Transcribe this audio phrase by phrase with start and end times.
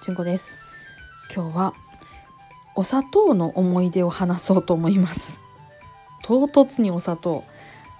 [0.00, 0.56] ちんこです。
[1.34, 1.74] 今日は
[2.76, 5.40] お砂糖の思い出を話そうと思います。
[6.22, 7.42] 唐突にお砂糖。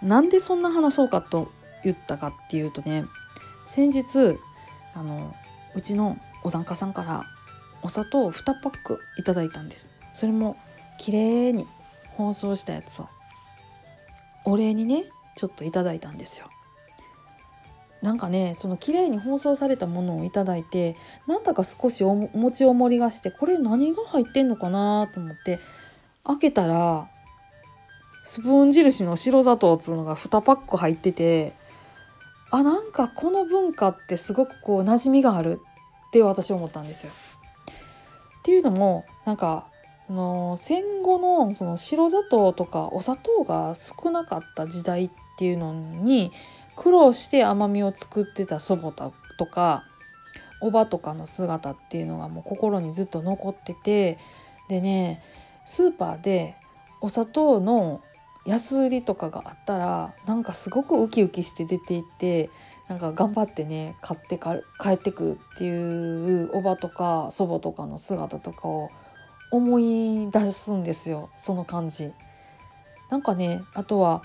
[0.01, 1.51] なんでそんな話そうかと
[1.83, 3.05] 言ったかっていうとね
[3.67, 4.39] 先日
[4.95, 5.35] あの
[5.75, 7.25] うちのお檀家さんから
[7.83, 9.91] お砂糖を2パックいただいたんです。
[10.13, 10.57] それも
[10.99, 11.67] 綺麗に
[12.13, 13.09] 包装したやつを
[14.45, 16.49] お礼にねちょっといただいたんですよ。
[18.03, 25.59] なんかねその綺麗に包装されたものをいただいてなんだか少しお餅おもりがしてこれ何が入ってんのかなと思って
[26.25, 27.09] 開けたら
[28.25, 31.55] スプーン印の白砂糖っつうのが2パック入ってて
[32.51, 35.61] あなんかこの文化ってすごくこう馴染みがある
[36.09, 37.13] って私は思ったんですよ。
[37.13, 39.67] っていうのもなんか
[40.09, 46.33] の戦後のその白砂糖とかお砂糖が少なかった時代っていうのに
[46.79, 49.85] 苦労して甘みを作ってた祖母とか
[50.61, 54.17] おばとかの姿っていうのがもう心にずっと残ってて
[54.69, 55.21] でね
[55.67, 56.55] スーパーで
[57.01, 58.01] お砂糖の
[58.47, 62.49] 安売りとかがあったらなんかすごくウキウキして出ていって
[62.89, 68.91] なんか頑張ってね買ってか帰ってくるっていうおばとか祖母とかの姿とかを
[69.51, 72.13] 思い出すんですよその感じ。
[73.11, 74.23] なんかねあとは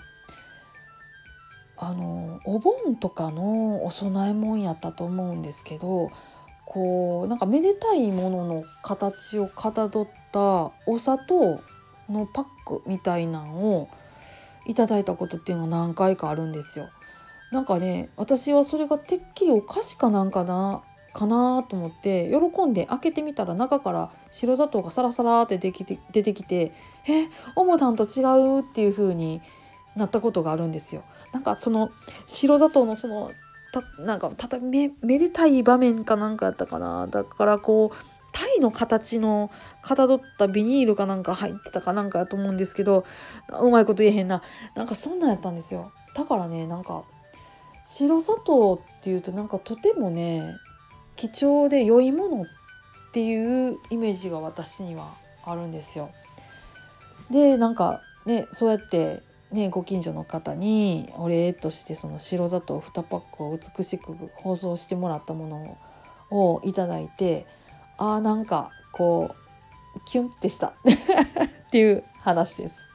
[1.85, 6.11] あのお盆とかのお供え物やったと思うんですけど
[6.65, 11.61] こうなんかめでたいものの形をかたどったお砂糖
[12.09, 13.89] のパックみたいなんを
[14.65, 16.87] いただいたことっていうのが何回かあるんですよ。
[17.51, 26.71] なんかね私はそれがてっきりお菓子かなんかなかなと思って喜んで開けてみたら中から白砂糖がサラサラって出てきて出てきて
[27.09, 28.23] えおもたんと違
[28.57, 29.41] うっていう風に
[29.97, 31.03] なったことがあるんですよ。
[31.33, 31.91] なんかその
[32.27, 33.31] 白砂糖のその
[33.73, 37.07] たなんかためめでたい場面かなんかやったかな。
[37.07, 37.97] だからこう
[38.31, 39.51] タイの形の
[39.81, 43.05] かたどったビニールかなんか入ってたかなんかやと思うんですけど
[43.61, 44.41] うまいこと言えへんな。
[44.75, 45.91] なんかそんなんやったんですよ。
[46.15, 47.03] だからねなんか
[47.85, 50.55] 白砂糖っていうとなんかとてもね
[51.15, 52.45] 貴重で良いものっ
[53.13, 55.13] ていうイメージが私には
[55.45, 56.09] あるんですよ。
[57.29, 59.21] でなんかねそうやって
[59.53, 65.77] ね、ご近所の方にお礼としてその白砂糖2パックを美しく包装してもらったもの
[66.31, 67.45] をいただいて
[67.97, 69.35] あーなんかこ
[69.95, 70.73] うキュンってした。
[71.67, 72.87] っていう話です。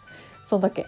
[0.46, 0.84] そんだけ。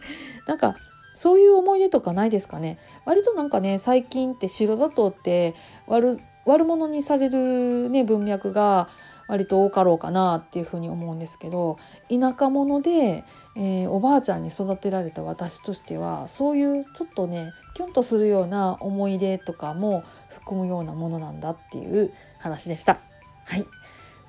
[0.46, 0.76] なんか
[1.14, 2.78] そういう思い出とかないですかね？
[3.06, 5.54] 割となんかね最近って白砂糖って
[5.86, 8.88] 悪悪者にされるね文脈が
[9.28, 13.24] 割と多かろうかなっていうふうに思うんですけど田舎者で、
[13.56, 23.00] えー、おばあちゃんに育てられた私としてはそういうちょっとねキュンとするような思い出とかも含むようなものなんだっていう話でした。
[23.46, 23.66] はい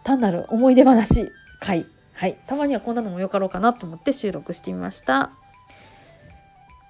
[0.04, 5.32] 単なる思い出話回はい、たまにはこんなのもよかろうかなと思って収録してみました。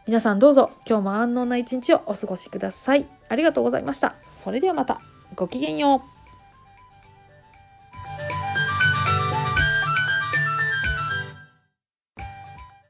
[0.08, 3.08] 皆さんどうぞ今日も安穏な一日をお過ごしください。
[3.28, 4.16] ありがとうございました。
[4.30, 5.02] それではまた。
[5.36, 6.15] ごきげんよう。